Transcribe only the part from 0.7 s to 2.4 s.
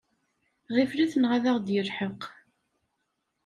Ɣiflet neɣ ad ɣ-d-yelḥeq!